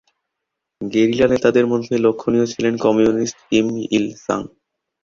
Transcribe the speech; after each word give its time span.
Guerrilla 0.81 1.27
নেতাদের 1.27 1.65
মধ্যে 1.67 1.93
লক্ষণীয় 1.97 2.45
ছিলেন 2.45 2.73
কমিউনিস্ট 2.77 3.37
কিম 3.49 3.67
ইল-সাং। 3.91 4.41